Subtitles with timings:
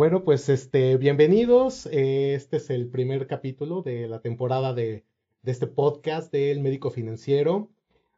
[0.00, 1.84] Bueno, pues este, bienvenidos.
[1.92, 5.04] Eh, este es el primer capítulo de la temporada de,
[5.44, 7.68] este podcast del médico financiero.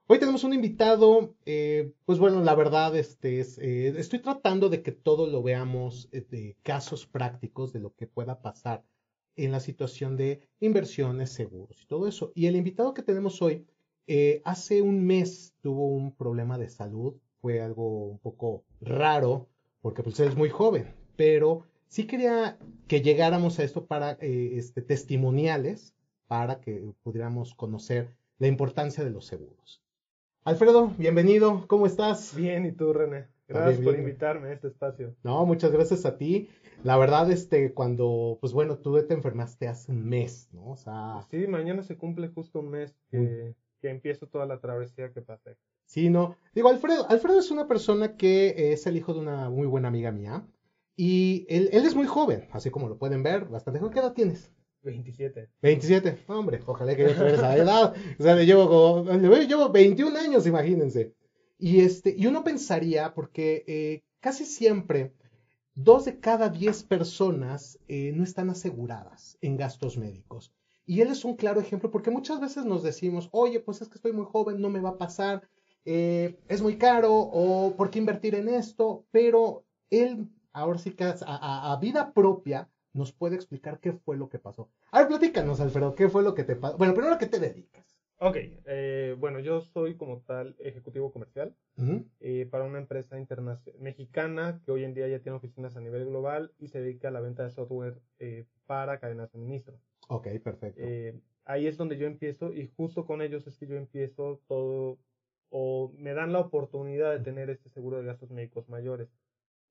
[0.06, 4.80] Hoy tenemos un invitado, eh, pues bueno, la verdad, este es, eh, estoy tratando de
[4.80, 8.84] que todo lo veamos de casos prácticos de lo que pueda pasar
[9.34, 12.30] en la situación de inversiones, seguros y todo eso.
[12.36, 13.66] Y el invitado que tenemos hoy,
[14.44, 19.48] hace un mes tuvo un problema de salud, fue algo un poco raro,
[19.80, 22.56] porque pues él es muy joven, pero sí quería
[22.88, 25.94] que llegáramos a esto para eh, este, testimoniales,
[26.26, 29.82] para que pudiéramos conocer la importancia de los seguros.
[30.42, 32.34] Alfredo, bienvenido, ¿cómo estás?
[32.34, 33.26] Bien, ¿y tú, René?
[33.46, 35.14] Gracias por invitarme a este espacio.
[35.22, 36.48] No, muchas gracias a ti.
[36.82, 40.70] La verdad, este, cuando, pues bueno, tú te enfermaste hace un mes, ¿no?
[40.70, 41.20] O sea...
[41.30, 45.58] Sí, mañana se cumple justo un mes que, que empiezo toda la travesía que pasé.
[45.84, 46.36] Sí, no.
[46.54, 50.10] Digo, Alfredo, Alfredo es una persona que es el hijo de una muy buena amiga
[50.10, 50.42] mía.
[50.96, 53.92] Y él, es muy joven, así como lo pueden ver, bastante joven.
[53.92, 54.50] ¿Qué edad tienes?
[54.82, 55.48] 27.
[55.62, 56.24] 27.
[56.26, 57.94] Hombre, ojalá que yo tuviera esa edad.
[58.18, 61.14] O sea, le llevo, llevo 21 años, imagínense.
[61.58, 65.14] Y, este, y uno pensaría, porque eh, casi siempre
[65.74, 70.52] dos de cada diez personas eh, no están aseguradas en gastos médicos.
[70.84, 73.94] Y él es un claro ejemplo, porque muchas veces nos decimos, oye, pues es que
[73.94, 75.48] estoy muy joven, no me va a pasar,
[75.84, 81.04] eh, es muy caro, o por qué invertir en esto, pero él ahora sí que
[81.04, 84.68] a, vida propia nos puede explicar qué fue lo que pasó.
[84.90, 86.76] A ver, platícanos, Alfredo, ¿qué fue lo que te pasó?
[86.76, 87.98] Bueno, primero, ¿a qué te dedicas?
[88.18, 88.36] Ok,
[88.66, 91.56] eh, bueno, yo soy como tal ejecutivo comercial
[92.20, 93.16] eh, para una empresa
[93.80, 97.10] mexicana que hoy en día ya tiene oficinas a nivel global y se dedica a
[97.10, 99.76] la venta de software eh, para cadenas de suministro.
[100.08, 100.82] Ok, perfecto.
[101.46, 104.98] ahí es donde yo empiezo y justo con ellos es que yo empiezo todo
[105.52, 109.08] o me dan la oportunidad de tener este seguro de gastos médicos mayores.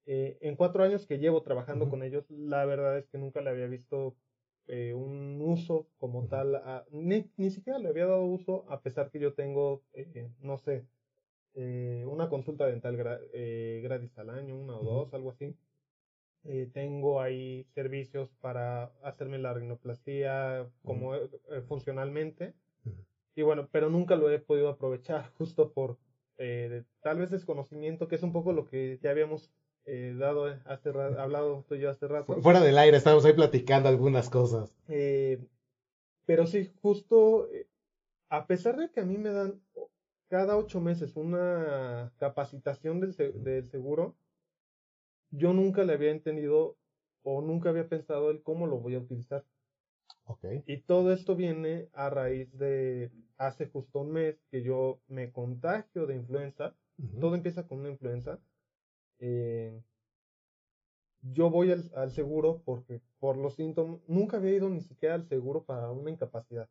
[0.05, 3.51] Eh, en cuatro años que llevo trabajando con ellos, la verdad es que nunca le
[3.51, 4.15] había visto
[4.67, 6.61] eh, un uso como tal,
[6.91, 10.85] ni, siquiera le había dado uso a pesar que yo tengo, eh, no sé,
[11.53, 15.55] una consulta dental gratis al año, una o dos, algo así.
[16.73, 21.13] tengo ahí servicios para hacerme la rinoplastía como
[21.67, 22.53] funcionalmente.
[23.35, 25.97] Y bueno, pero nunca lo he podido aprovechar justo por
[27.01, 29.51] tal vez desconocimiento, que es un poco lo que ya habíamos
[29.85, 32.41] eh, dado eh, hace hablado tú y yo hace rato.
[32.41, 34.73] Fuera del aire, estamos ahí platicando algunas cosas.
[34.87, 35.39] Eh,
[36.25, 37.49] pero sí, justo,
[38.29, 39.61] a pesar de que a mí me dan
[40.27, 44.15] cada ocho meses una capacitación del, del seguro,
[45.31, 46.77] yo nunca le había entendido
[47.23, 49.43] o nunca había pensado el cómo lo voy a utilizar.
[50.25, 50.63] Okay.
[50.67, 56.05] Y todo esto viene a raíz de hace justo un mes que yo me contagio
[56.05, 56.75] de influenza.
[57.19, 58.39] Todo empieza con una influenza.
[59.21, 59.79] Eh,
[61.21, 65.63] yo voy al, seguro porque por los síntomas, nunca había ido ni siquiera al seguro
[65.63, 66.67] para una incapacidad.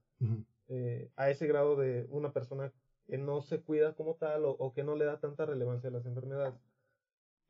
[0.68, 2.72] Eh, a ese grado de una persona
[3.06, 6.04] que no se cuida como tal o, que no le da tanta relevancia a las
[6.04, 6.54] enfermedades.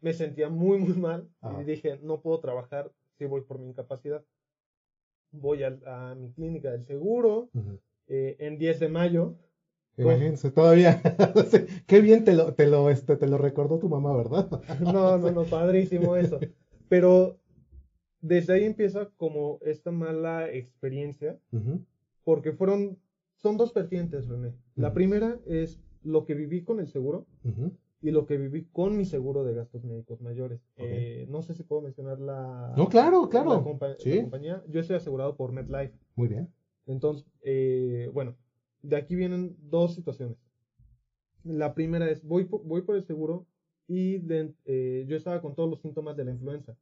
[0.00, 1.28] Me sentía muy, muy mal
[1.60, 4.22] y dije, no puedo trabajar si voy por mi incapacidad.
[5.32, 7.48] Voy a, mi clínica del seguro
[8.06, 9.36] eh, en 10 de mayo
[10.02, 11.00] Imagínense, todavía.
[11.86, 14.48] Qué bien te lo, te lo, este, te lo recordó tu mamá, ¿verdad?
[14.80, 16.38] no, no, no, padrísimo eso.
[16.88, 17.38] Pero
[18.20, 21.38] desde ahí empieza como esta mala experiencia,
[22.24, 22.98] porque fueron,
[23.36, 24.52] son dos vertientes, René.
[24.74, 27.26] La primera es lo que viví con el seguro
[28.02, 30.60] y lo que viví con mi seguro de gastos médicos mayores.
[30.76, 33.62] Eh, no sé si puedo mencionar la, no, claro, claro.
[33.62, 34.62] compañía.
[34.68, 35.94] Yo estoy asegurado por MetLife.
[36.16, 36.48] Muy bien.
[36.86, 38.34] Entonces, eh, bueno,
[38.82, 40.36] de aquí vienen dos situaciones.
[41.44, 43.46] La primera es, voy por, voy por el seguro
[43.88, 44.22] y
[44.64, 46.76] eh, yo estaba con todos los síntomas de la influenza.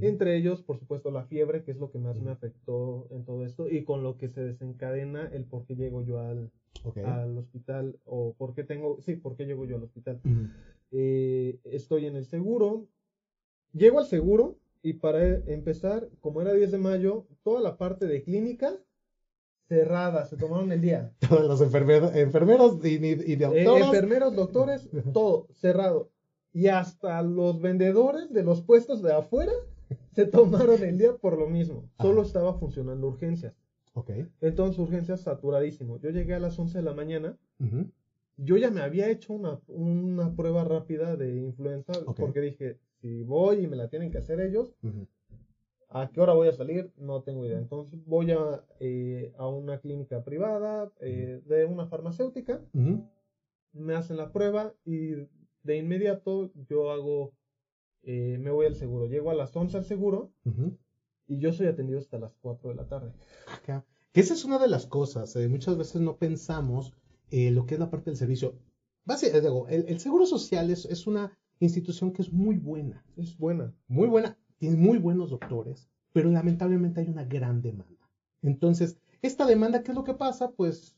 [0.00, 3.44] Entre ellos, por supuesto, la fiebre, que es lo que más me afectó en todo
[3.44, 6.50] esto, y con lo que se desencadena el por qué llego yo al,
[7.04, 10.20] al hospital, o por qué tengo, sí, por qué llego yo al hospital.
[10.92, 12.86] Eh, estoy en el seguro,
[13.74, 18.22] llego al seguro, y para empezar, como era 10 de mayo, toda la parte de
[18.22, 18.78] clínica
[19.72, 21.12] cerrada, se tomaron el día.
[21.28, 23.86] Todos los enfermeros, enfermeros y, y eh, doctores.
[23.86, 26.10] enfermeros, doctores, todo cerrado.
[26.52, 29.52] Y hasta los vendedores de los puestos de afuera
[30.14, 31.88] se tomaron el día por lo mismo.
[31.98, 33.54] Solo estaba funcionando urgencias.
[33.94, 34.10] Ok.
[34.42, 35.98] Entonces, urgencias saturadísimo.
[35.98, 37.38] Yo llegué a las 11 de la mañana.
[38.36, 43.64] Yo ya me había hecho una, una prueba rápida de influenza porque dije, si voy
[43.64, 44.74] y me la tienen que hacer ellos,
[45.94, 46.90] ¿A qué hora voy a salir?
[46.96, 47.58] No tengo idea.
[47.58, 52.60] Entonces voy a, eh, a una clínica privada eh, de una farmacéutica,
[53.72, 55.12] me hacen la prueba y
[55.62, 57.32] de inmediato yo hago
[58.02, 59.06] eh, me voy al seguro.
[59.06, 60.32] Llego a las 11 al seguro
[61.26, 63.12] y yo soy atendido hasta las 4 de la tarde.
[63.46, 63.84] Acá.
[64.12, 65.34] Que esa es una de las cosas.
[65.36, 66.92] eh, muchas veces no pensamos
[67.30, 68.58] eh, lo que es la parte del servicio.
[69.06, 73.04] Digo, el, el Seguro Social es, es una institución que es muy buena.
[73.16, 73.74] Es buena.
[73.88, 74.38] Muy buena.
[74.62, 78.08] Tiene muy buenos doctores, pero lamentablemente hay una gran demanda.
[78.42, 80.52] Entonces, esta demanda, ¿qué es lo que pasa?
[80.52, 80.96] Pues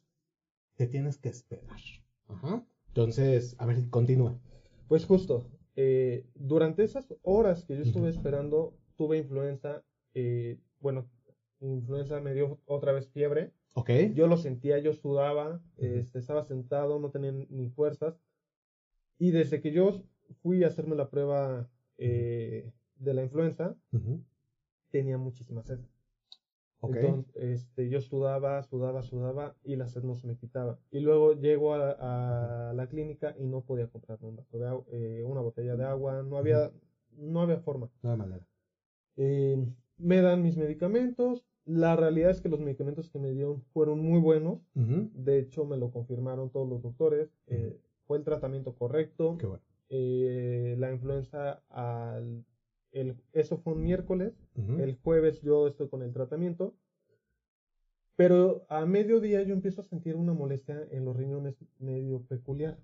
[0.74, 1.80] te tienes que esperar.
[2.28, 2.62] Ajá.
[2.88, 4.38] Entonces, a ver, continúa.
[4.86, 9.82] Pues justo, eh, durante esas horas que yo estuve esperando, tuve influenza.
[10.12, 11.08] eh, bueno,
[11.60, 13.54] influenza me dio otra vez fiebre.
[13.72, 13.88] Ok.
[14.14, 18.20] Yo lo sentía, yo sudaba, este, estaba sentado, no tenía ni fuerzas.
[19.18, 20.02] Y desde que yo
[20.42, 21.70] fui a hacerme la prueba
[22.96, 23.76] de la influenza,
[24.90, 25.80] tenía muchísima sed.
[26.92, 30.78] Entonces, este, yo sudaba, sudaba, sudaba y la sed no se me quitaba.
[30.90, 34.84] Y luego llego a, a la clínica y no podía comprarme un vaso de agua,
[34.90, 36.70] eh, una botella de agua, no había,
[37.16, 37.90] no había forma.
[38.02, 38.46] No hay manera.
[39.16, 39.64] Eh,
[39.96, 41.44] me dan mis medicamentos.
[41.64, 44.60] La realidad es que los medicamentos que me dieron fueron muy buenos.
[44.74, 47.30] De hecho, me lo confirmaron todos los doctores.
[47.46, 49.38] Eh, fue el tratamiento correcto.
[49.38, 49.62] Qué bueno.
[49.88, 52.44] La influenza, al,
[52.94, 54.32] el, eso fue un miércoles.
[54.78, 56.74] El jueves yo estoy con el tratamiento.
[58.16, 62.78] Pero a mediodía yo empiezo a sentir una molestia en los riñones medio peculiar.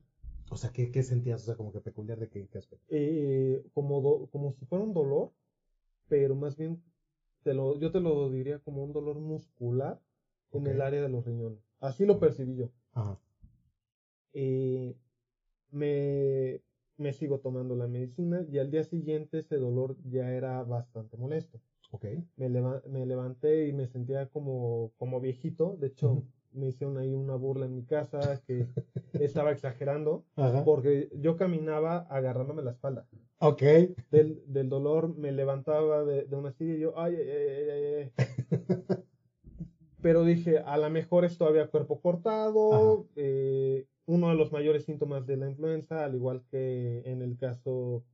[0.51, 1.43] O sea, ¿qué, qué sentías?
[1.43, 2.85] O sea, como que peculiar de qué, qué aspecto.
[2.89, 5.31] Eh, como, do- como si fuera un dolor,
[6.09, 6.83] pero más bien
[7.45, 10.01] te lo, yo te lo diría como un dolor muscular
[10.53, 11.61] en el área de los riñones.
[11.79, 12.69] Así lo percibí yo.
[12.93, 13.17] Ajá.
[14.33, 14.97] Eh,
[15.71, 15.87] me,
[17.01, 21.59] me sigo tomando la medicina y al día siguiente ese dolor ya era bastante molesto.
[21.93, 22.05] Ok.
[22.37, 25.77] me, leva- me levanté y me sentía como, como viejito.
[25.81, 28.67] De hecho, me hicieron ahí una burla en mi casa que
[29.15, 30.65] estaba exagerando Ajá.
[30.65, 33.07] porque yo caminaba agarrándome la espalda.
[33.39, 33.63] Ok.
[34.11, 37.85] Del, del dolor me levantaba de, de una silla y yo, ay, ay, ay, ay,
[37.95, 38.13] ay".
[40.03, 43.07] Pero dije, a lo mejor es todavía cuerpo cortado.
[43.17, 48.05] eh, uno de los mayores síntomas de la influenza, al igual que en el caso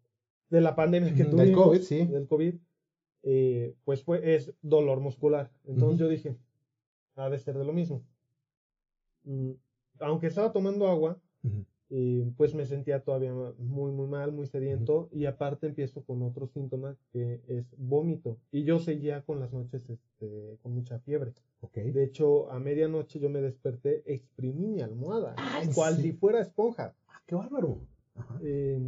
[0.51, 2.05] de la pandemia que tuvimos, del COVID, sí.
[2.05, 2.55] del COVID,
[3.23, 5.51] eh, pues fue, es dolor muscular.
[5.65, 6.37] Entonces yo dije,
[7.15, 8.05] ha de ser de lo mismo.
[9.25, 9.53] Mm,
[10.01, 11.19] aunque estaba tomando agua.
[11.91, 16.47] Eh, pues me sentía todavía muy, muy mal, muy sediento, y aparte empiezo con otro
[16.49, 18.38] síntoma que es vómito.
[18.50, 21.33] Y yo seguía con las noches este, con mucha fiebre.
[21.75, 26.41] De hecho, a medianoche yo me desperté, exprimí mi almohada, Ah, ¿en cual si fuera
[26.41, 26.94] esponja.
[27.09, 27.81] Ah, qué bárbaro.
[28.15, 28.38] Ajá.
[28.43, 28.81] Eh,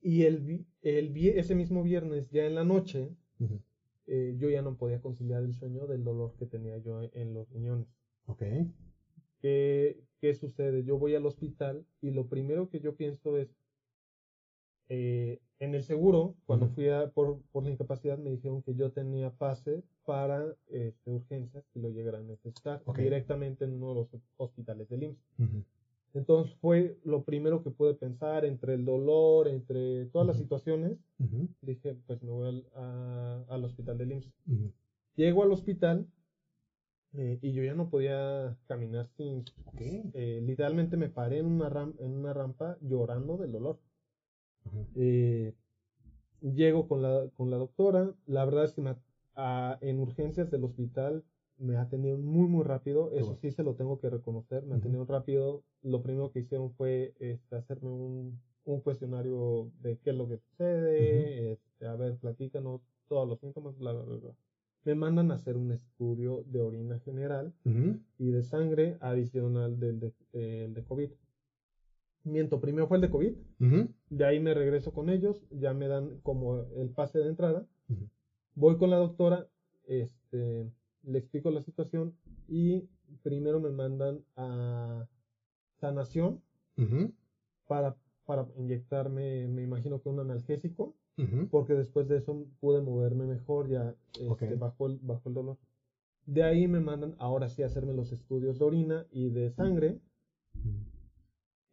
[0.00, 3.08] y el, el, ese mismo viernes, ya en la noche,
[4.06, 7.48] eh, yo ya no podía conciliar el sueño del dolor que tenía yo en los
[7.50, 7.86] riñones.
[8.26, 8.42] Ok.
[9.40, 10.84] ¿Qué, qué sucede?
[10.84, 13.48] Yo voy al hospital y lo primero que yo pienso es,
[14.88, 16.74] eh, en el seguro, cuando Ujú.
[16.76, 21.64] fui a, por, por la incapacidad, me dijeron que yo tenía pase para este, urgencias
[21.72, 22.98] si lo llegaran a necesitar Ok.
[22.98, 25.18] directamente en uno de los hospitales del IMSS.
[25.40, 25.64] Ujú.
[26.14, 30.44] Entonces fue lo primero que pude pensar entre el dolor, entre todas las Ujú.
[30.44, 30.98] situaciones.
[31.18, 31.48] Ujú.
[31.62, 34.32] Dije, pues me voy al, a- al hospital del IMSS.
[35.16, 36.06] Llego al hospital
[37.14, 39.44] eh, y yo ya no podía caminar sin...
[40.14, 43.78] Eh, literalmente me paré en una, ram- en una rampa llorando del dolor.
[44.96, 45.54] Eh,
[46.40, 48.14] llego con la, con la doctora.
[48.26, 48.96] La verdad es que me-
[49.34, 51.24] a- en urgencias del hospital
[51.58, 53.12] me atendieron muy, muy rápido.
[53.12, 53.40] Eso bueno.
[53.40, 54.64] sí se lo tengo que reconocer.
[54.64, 55.62] Me atendieron rápido.
[55.82, 60.38] Lo primero que hicieron fue este, hacerme un, un cuestionario de qué es lo que
[60.38, 61.52] sucede.
[61.52, 64.34] este, a ver, platícanos todos los síntomas, bla, bla, bla, bla.
[64.84, 67.54] Me mandan a hacer un estudio de orina general
[68.18, 71.10] y de sangre adicional del de, eh, el de COVID.
[72.24, 73.32] Miento, primero fue el de COVID,
[74.10, 77.66] de ahí me regreso con ellos, ya me dan como el pase de entrada.
[78.54, 79.48] Voy con la doctora,
[79.86, 80.70] este,
[81.02, 82.14] le explico la situación
[82.48, 82.88] y
[83.22, 85.08] primero me mandan a
[85.80, 86.40] sanación
[87.66, 91.48] para, para inyectarme, me imagino que un analgésico, Ujú.
[91.50, 94.58] porque después de eso pude moverme mejor, ya este, Ok.
[94.58, 95.58] bajó, el, bajó el dolor.
[96.26, 99.98] De ahí me mandan ahora sí a hacerme los estudios de orina y de sangre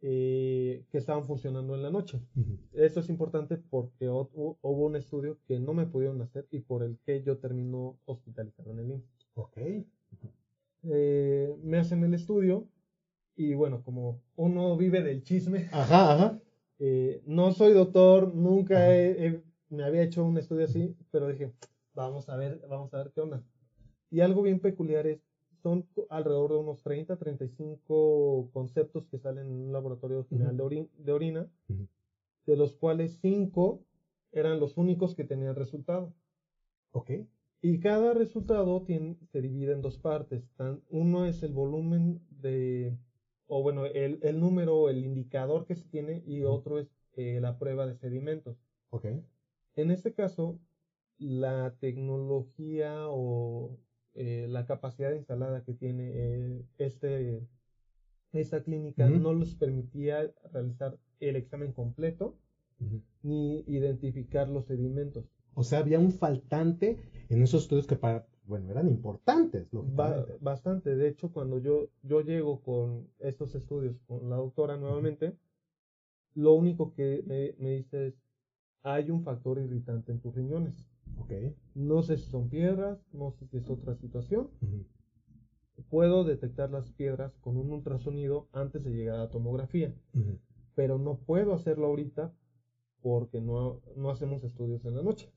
[0.02, 2.20] eh, que estaban funcionando en la noche.
[2.36, 2.58] Ujú.
[2.72, 6.60] Esto es importante porque hu- hu- hubo un estudio que no me pudieron hacer y
[6.60, 9.28] por el que yo termino hospitalizado en el IMSS.
[9.34, 9.58] Ok.
[10.84, 12.66] Eh, me hacen el estudio
[13.36, 16.38] y bueno, como uno vive del chisme, Ajá, ajá.
[16.80, 18.94] Eh, no soy doctor, nunca Ajá.
[18.96, 21.52] he- he- me había hecho un estudio así, pero dije,
[21.94, 23.44] vamos a ver, vamos a ver qué onda.
[24.10, 25.20] Y algo bien peculiar es,
[25.62, 30.88] son alrededor de unos 30, 35 conceptos que salen en un laboratorio general de, ori-
[30.98, 31.48] de orina,
[32.46, 33.84] de los cuales 5
[34.32, 36.12] eran los únicos que tenían resultado.
[36.92, 37.10] Ok.
[37.62, 40.50] Y cada resultado tiene, se divide en dos partes.
[40.56, 42.96] Tan, uno es el volumen de,
[43.50, 47.58] o bueno, el, el número, el indicador que se tiene, y otro es eh, la
[47.58, 48.56] prueba de sedimentos.
[48.90, 49.06] Ok.
[49.74, 50.60] En este caso,
[51.18, 53.76] la tecnología o
[54.14, 57.46] eh, la capacidad instalada que tiene eh, este,
[58.32, 62.38] esta clínica no les permitía realizar el examen completo
[63.22, 65.24] ni identificar los sedimentos.
[65.54, 66.96] O sea, había un faltante
[67.28, 70.96] en esos estudios que para, bueno, eran importantes, Ba- bastante.
[70.96, 75.36] De hecho, cuando yo, yo llego con estos estudios con la doctora nuevamente,
[76.34, 78.14] lo único que me, me dice es,
[78.82, 80.84] hay un factor irritante en tus riñones.
[81.16, 81.32] Ok.
[81.76, 84.50] No sé si son piedras, no sé si es otra situación.
[85.88, 90.38] Puedo detectar las piedras con un ultrasonido antes de llegar a la tomografía, Ujú.
[90.74, 92.34] pero no puedo hacerlo ahorita
[93.00, 95.32] porque no, no hacemos estudios en la noche.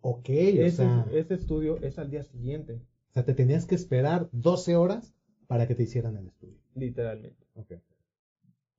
[0.00, 3.74] Ok, o Ese, sea, ese estudio es al día siguiente, o sea, te tenías que
[3.74, 5.14] esperar 12 horas
[5.46, 6.56] para que te hicieran el estudio.
[6.74, 7.46] literalmente.
[7.54, 7.72] Ok.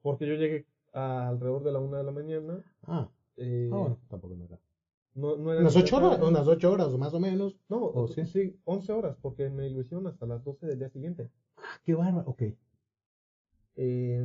[0.02, 2.64] Porque yo llegué a alrededor de la una de la mañana.
[2.84, 4.60] Ah, eh, ah, bueno, tampoco me da.
[5.16, 6.08] no, no era Unas 8 necesario.
[6.08, 7.56] horas, unas 8 horas más o menos.
[7.70, 8.26] No, ¿O sí?
[8.26, 8.56] sí?
[8.66, 11.30] 11 horas, porque me lo hicieron hasta las 12 del día siguiente.
[11.58, 12.28] Ah, qué bárbaro.
[12.30, 12.44] Ok.
[13.76, 14.24] Eh,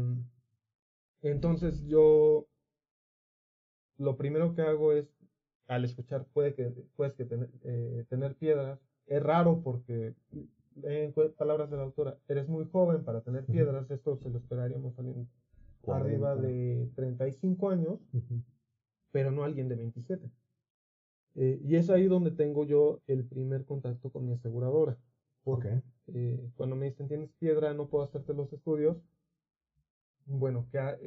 [1.23, 2.47] entonces yo
[3.99, 5.24] lo primero que hago es,
[5.67, 6.67] al escuchar puede que,
[6.97, 10.15] puedes que tener, eh, tener piedras, es raro porque,
[10.83, 14.99] en palabras de la autora, eres muy joven para tener piedras, esto se lo esperaríamos
[14.99, 15.29] a alguien
[15.87, 16.43] arriba 40.
[16.49, 17.99] de 35 años,
[19.13, 20.31] pero no alguien de 27.
[21.37, 24.97] Eh, y es ahí donde tengo yo el primer contacto con mi aseguradora.
[25.45, 25.67] Ok.
[26.09, 28.97] Eh, cuando me dicen tienes piedra, no puedo hacerte los estudios.
[30.27, 30.99] Bueno, ¿qué ha-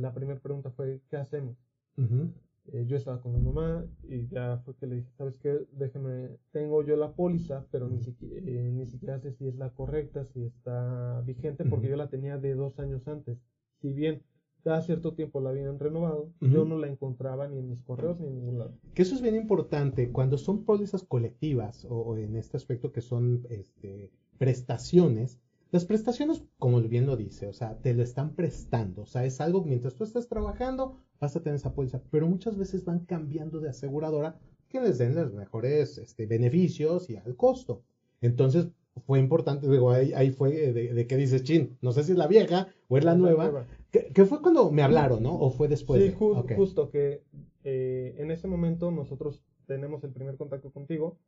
[0.00, 1.56] la primera pregunta fue, ¿qué hacemos?
[1.98, 2.30] Ujú.
[2.72, 5.66] Eh, yo estaba con mi mamá y ya fue que le dije, ¿sabes qué?
[5.72, 9.70] Déjeme, tengo yo la póliza, pero ni, siqui- eh, ni siquiera sé si es la
[9.70, 13.38] correcta, si está vigente, porque yo la tenía de dos años antes.
[13.80, 14.22] Si bien
[14.64, 18.26] cada cierto tiempo la habían renovado, yo no la encontraba ni en mis correos ni
[18.26, 18.72] en ningún lado.
[18.94, 23.00] Que eso es bien importante cuando son pólizas colectivas o, o en este aspecto que
[23.00, 25.40] son este, prestaciones.
[25.72, 29.02] Las prestaciones, como bien lo dice, o sea, te lo están prestando.
[29.02, 32.00] O sea, es algo mientras tú estés trabajando, vas a tener esa póliza.
[32.10, 37.16] Pero muchas veces van cambiando de aseguradora que les den los mejores este, beneficios y
[37.16, 37.82] al costo.
[38.20, 38.68] Entonces,
[39.06, 42.18] fue importante, digo, ahí, ahí fue de, de que dices, chin, no sé si es
[42.18, 43.66] la vieja o es la nueva.
[43.90, 45.34] Que, que fue cuando me hablaron, ¿no?
[45.38, 46.00] ¿O fue después?
[46.02, 46.16] sí, de?
[46.16, 47.22] ju- justo que
[47.64, 51.18] eh, en ese momento nosotros tenemos el primer contacto contigo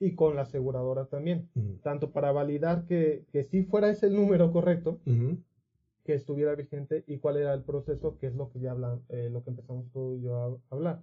[0.00, 1.48] y con la aseguradora también,
[1.82, 5.00] tanto para validar que, que sí fuera ese el número correcto,
[6.04, 9.28] que estuviera vigente y cuál era el proceso, que es lo que ya habla, eh,
[9.30, 11.02] lo que empezamos tú y yo a, hablar.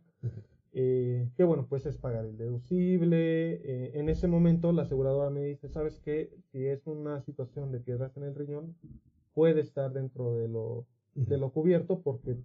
[0.74, 3.54] Eh, que bueno, pues es pagar el deducible.
[3.54, 6.36] eh, en ese momento la aseguradora me dice, ¿sabes qué?
[6.52, 8.75] Si es una situación de piedras en el riñón,
[9.34, 12.38] puede estar dentro de lo, de lo cubierto porque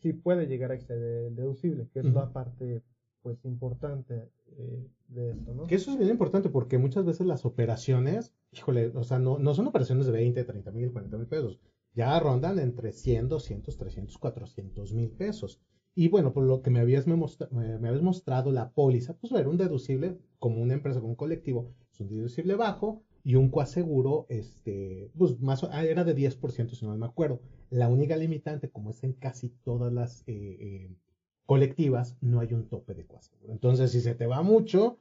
[0.00, 2.82] sí puede llegar a exceder el deducible, que es la parte
[3.22, 5.66] pues importante eh, de esto, ¿no?
[5.66, 9.54] Que eso es bien importante porque muchas veces las operaciones, híjole, o sea, no, no
[9.54, 11.58] son operaciones de 20, 30 mil, 40 mil pesos.
[11.94, 15.60] Ya rondan entre 100, 200, 300, 400 mil pesos.
[15.94, 17.16] Y bueno, por lo que me habías, me,
[17.50, 21.70] me- habías mostrado la póliza, pues era un deducible, como una empresa, como un colectivo,
[21.92, 26.86] es un deducible bajo y un coaseguro, este, pues más, ah, era de 10%, si
[26.86, 27.40] no me acuerdo.
[27.70, 30.90] La única limitante, como es en casi todas las eh, eh,
[31.52, 33.52] colectivas, no hay un tope de coaseguro.
[33.52, 34.98] Entonces, si se te va mucho,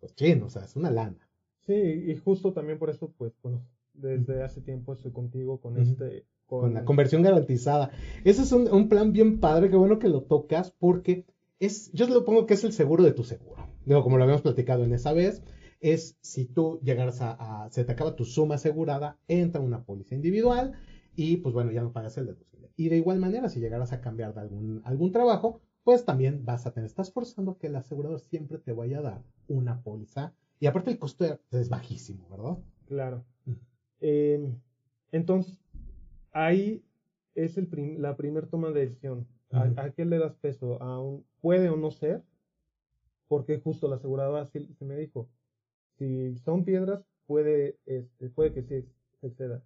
[0.00, 1.28] pues chin, o sea, es una lana.
[1.66, 3.62] Sí, y justo también por eso, pues, bueno,
[3.94, 7.90] desde hace tiempo estoy contigo con este, Con la conversión garantizada.
[8.24, 11.24] Ese es un, un plan bien padre, qué bueno que lo tocas, porque
[11.58, 13.66] es, yo lo pongo que es el seguro de tu seguro.
[13.86, 15.42] Digo, como lo habíamos platicado en esa vez,
[15.80, 17.32] es si tú llegaras a,
[17.64, 20.72] a- se te acaba tu suma asegurada, entra una póliza individual
[21.16, 22.68] y pues bueno, ya no pagas el deducible.
[22.76, 26.66] Y de igual manera, si llegaras a cambiar de algún, algún trabajo, pues también vas
[26.66, 30.32] a tener, estás forzando que el asegurador siempre te vaya a dar una póliza.
[30.60, 32.58] Y aparte el costo es bajísimo, ¿verdad?
[32.86, 33.24] Claro.
[34.00, 34.54] Eh,
[35.12, 35.58] entonces,
[36.32, 36.82] ahí
[37.34, 39.26] es el prim- la primer toma de decisión.
[39.50, 40.82] ¿A, qué le das peso?
[40.82, 42.24] ¿A un puede o no ser?
[43.28, 45.28] Porque justo la aseguradora sí, sí me dijo,
[45.98, 48.84] si son piedras, puede, este, puede que sí
[49.20, 49.62] se exceda,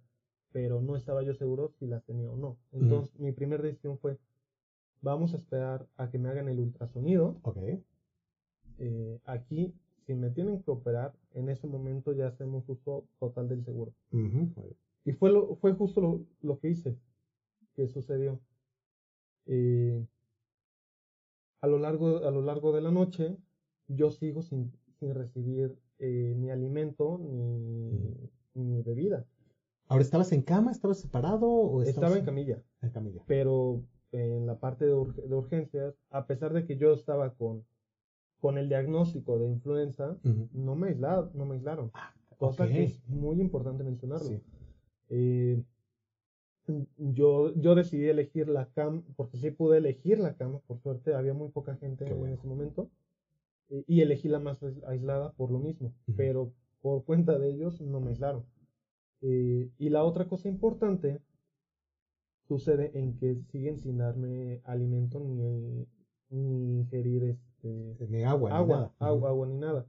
[0.51, 2.57] pero no estaba yo seguro si las tenía o no.
[2.71, 4.17] Entonces, mi primera decisión fue,
[5.01, 7.39] vamos a esperar a que me hagan el ultrasonido.
[7.43, 7.57] Ok.
[8.79, 9.73] Eh, aquí,
[10.05, 13.93] si me tienen que operar, en ese momento ya hacemos uso total del seguro.
[15.05, 16.97] Y fue, lo, fue justo lo, lo que hice,
[17.75, 18.39] que sucedió.
[19.45, 20.05] Eh,
[21.61, 23.37] a lo largo, a lo largo de la noche,
[23.87, 29.25] yo sigo sin, sin recibir eh, ni alimento ni, ni bebida.
[29.87, 30.71] Ahora, ¿estabas en cama?
[30.71, 31.47] ¿Estabas separado?
[31.47, 33.23] O estabas Estaba en camilla, en camilla?
[33.25, 37.63] pero en la parte de, urg- de urgencias, a pesar de que yo estaba con,
[38.39, 40.47] con el diagnóstico de influenza, Ujú.
[40.53, 41.91] no me aislaron, no me aislaron.
[42.37, 42.69] Cosa ok.
[42.69, 44.27] que es muy importante mencionarlo.
[44.29, 44.41] Sí.
[45.09, 45.63] Eh,
[46.97, 51.33] yo, yo decidí elegir la cama, porque sí pude elegir la cama, por suerte había
[51.33, 52.35] muy poca gente Qué en bueno.
[52.35, 52.89] ese momento,
[53.69, 56.15] eh, y elegí la más ais- aislada por lo mismo, Ujú.
[56.15, 56.51] pero
[56.81, 58.43] por cuenta de ellos no me aislaron.
[59.21, 61.19] Eh, y la otra cosa importante
[62.49, 65.85] sucede en que siguen sin darme alimento ni,
[66.31, 68.91] ni ingerir este, Ni agua, ni agua, nada.
[68.99, 69.85] agua, agua ni nada.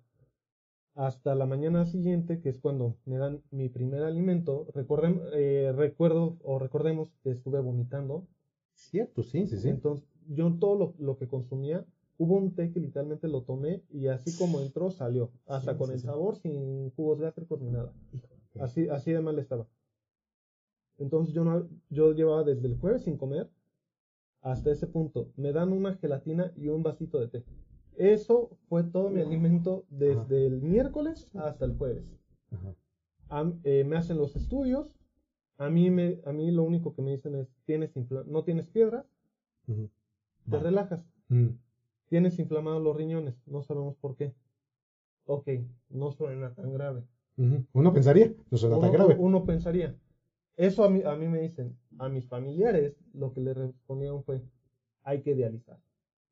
[0.94, 6.36] Hasta la mañana siguiente, que es cuando me dan mi primer alimento, recordem- eh, recuerdo
[6.42, 8.26] o recordemos que estuve vomitando.
[8.74, 9.68] Cierto, sí, sí, sí.
[9.70, 11.86] Entonces, yo todo lo, lo que consumía,
[12.18, 15.30] hubo un té que literalmente lo tomé y así como entró, salió.
[15.46, 16.06] Hasta Sí, con sí, el sí.
[16.06, 17.92] sabor, sin jugos gástricos ni nada.
[18.58, 19.66] Así, así de mal estaba.
[21.00, 23.49] Entonces yo no, yo llevaba desde el jueves sin comer
[24.42, 25.28] hasta ese punto.
[25.37, 27.45] Me dan una gelatina y un vasito de té.
[27.97, 32.04] Eso fue todo mi alimento desde el miércoles hasta el jueves.
[33.64, 34.95] Eh, me hacen los estudios.
[35.59, 37.90] A mí, me, a mí lo único que me dicen es, tienes
[38.26, 39.04] no tienes piedra,
[39.69, 39.90] Ujú.
[40.45, 40.64] te Vale.
[40.64, 41.07] relajas.
[41.28, 41.49] Mm.
[42.09, 44.33] Tienes inflamados los riñones, no sabemos por qué.
[45.26, 45.49] Ok,
[45.90, 47.04] no suena tan grave.
[47.73, 49.16] Uno pensaría, no suena tan grave.
[49.19, 49.95] uno pensaría.
[50.66, 51.76] Eso a mí, a mí me dicen.
[51.98, 54.42] A mis familiares lo que le respondieron fue,
[55.02, 55.78] hay que dializar.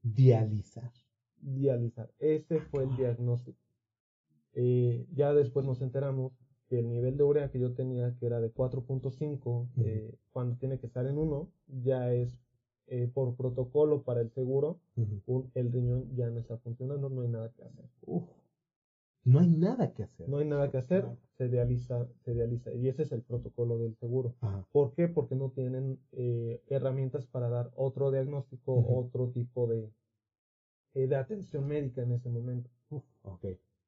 [0.02, 0.92] Dializar.
[1.40, 2.10] Dializar.
[2.18, 3.58] Ese fue el diagnóstico.
[4.54, 6.32] Eh, ya después nos enteramos
[6.68, 10.78] que el nivel de urea que yo tenía, que era de 4.5, eh, cuando tiene
[10.78, 11.50] que estar en 1,
[11.82, 12.38] ya es
[12.90, 14.80] eh, por protocolo para el seguro,
[15.26, 17.84] un- el riñón ya no está funcionando, no hay nada que hacer.
[19.28, 20.28] No hay nada que hacer.
[20.28, 21.04] No hay nada que hacer,
[21.36, 22.72] se dializa, se dializa.
[22.74, 24.34] Y ese es el protocolo del seguro.
[24.40, 24.66] Ajá.
[24.72, 25.08] ¿Por qué?
[25.08, 29.90] Porque no tienen eh, herramientas para dar otro diagnóstico, otro tipo de,
[30.94, 33.02] eh, de atención médica en ese momento, Uf.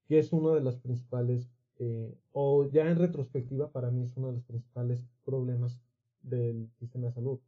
[0.08, 4.26] Que es uno de los principales, eh, o ya en retrospectiva, para mí es uno
[4.28, 5.80] de los principales problemas
[6.22, 7.38] del sistema de salud.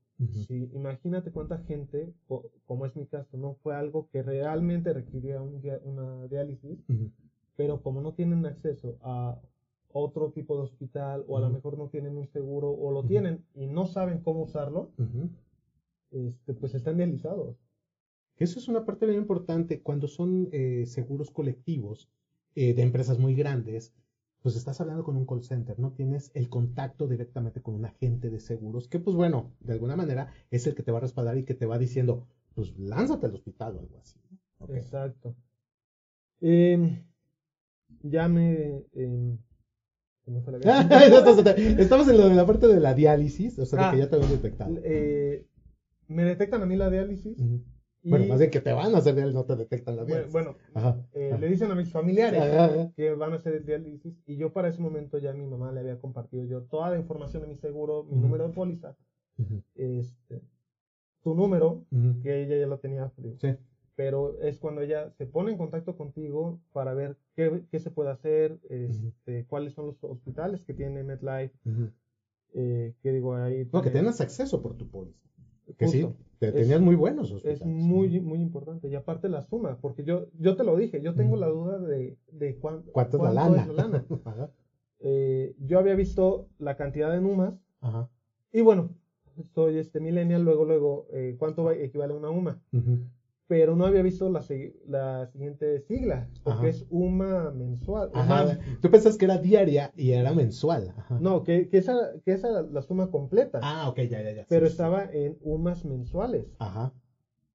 [0.46, 5.42] Si, imagínate cuánta gente, co- como es mi caso, no fue algo que realmente requería
[5.42, 6.78] un una diálisis.
[7.62, 9.40] Pero como no tienen acceso a
[9.92, 13.44] otro tipo de hospital o a lo mejor no tienen un seguro o lo tienen
[13.54, 14.90] y no saben cómo usarlo,
[16.10, 17.56] este, pues están dializados.
[18.36, 22.10] Eso es una parte bien importante cuando son eh, seguros colectivos
[22.56, 23.94] eh, de empresas muy grandes.
[24.40, 28.28] Pues estás hablando con un call center, no tienes el contacto directamente con un agente
[28.28, 31.38] de seguros, que pues bueno, de alguna manera es el que te va a respaldar
[31.38, 34.18] y que te va diciendo, pues lánzate al hospital o algo así.
[34.70, 35.36] Exacto.
[36.44, 37.04] Em,
[38.02, 38.82] ya me...
[40.26, 40.80] me fue la.
[41.78, 43.90] Estamos en lo de la parte de la diálisis, o sea, de Ah.
[43.92, 44.74] que ya te habían detectado.
[44.84, 45.46] Eh,
[46.08, 47.38] me detectan a mí la diálisis.
[48.04, 50.32] Y- Bueno, más bien que te van a hacer diálisis, no te detectan la diálisis.
[50.32, 51.38] bueno, Ajá, eh, ajá.
[51.40, 54.68] le dicen a mis familiares Ajá, que van a hacer el diálisis y yo para
[54.68, 58.02] ese momento ya mi mamá le había compartido yo toda la información de mi seguro,
[58.04, 58.96] mi número de póliza,
[59.76, 60.42] este,
[61.22, 61.84] tu número,
[62.24, 63.36] que ella ya lo tenía frío.
[63.40, 63.54] Sí.
[63.94, 68.10] Pero es cuando ella se pone en contacto contigo para ver qué, qué se puede
[68.10, 71.90] hacer, este, cuáles son los hospitales que tiene MedLife, Ujú.
[72.54, 73.68] eh, que digo ahí.
[73.72, 75.18] No, que tengas acceso por tu póliza.
[75.76, 76.06] Que sí,
[76.38, 77.60] te Es- tenías muy buenos hospitales.
[77.60, 78.88] Es muy, muy importante.
[78.88, 82.16] Y aparte la suma, porque yo, yo te lo dije, yo tengo la duda de,
[82.32, 83.62] de cuán- ¿Cuánto es la cuánto lana?
[83.62, 84.06] es la lana.
[85.04, 88.08] Eh, yo había visto la cantidad de NUMAS ajá.
[88.52, 88.90] y bueno,
[89.52, 92.62] soy este millennial, luego, luego, eh, ¿cuánto va- equivale a una UMA?
[93.48, 94.42] Pero no había visto la,
[94.86, 96.68] la siguiente sigla, porque Ajá.
[96.68, 98.10] es UMA mensual.
[98.14, 98.58] Ajá.
[98.80, 100.94] Tú pensás que era diaria y era mensual.
[100.96, 101.18] Ajá.
[101.20, 104.46] no, que, que esa, que esa la suma completa, Ah, ok, ya, ya, ya.
[104.48, 104.72] pero Sí, sí.
[104.72, 106.46] estaba en UMAS mensuales.
[106.58, 106.92] Ajá.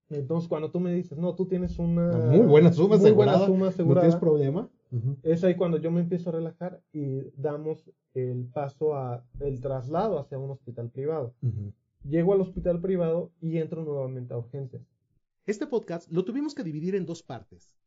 [0.09, 3.31] Entonces, cuando tú me dices, no, tú tienes una Una muy buena suma muy buena
[3.33, 3.45] asegurada.
[3.47, 4.69] suma ¿No asegurada, tienes problema?
[4.89, 5.17] Ujú.
[5.23, 10.17] es ahí cuando yo me empiezo a relajar y damos el paso a el traslado
[10.19, 11.33] hacia un hospital privado.
[12.07, 14.81] Llego al hospital privado y entro nuevamente a urgencias.
[15.47, 17.77] Este podcast lo tuvimos que dividir en dos partes.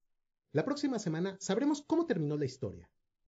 [0.50, 2.90] La próxima semana sabremos cómo terminó la historia.